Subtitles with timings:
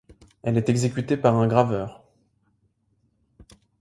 [0.41, 2.01] Elle est exécutée par un graveur.